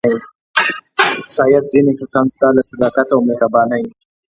[1.35, 3.83] شاید ځینې کسان ستا له صداقت او مهربانۍ.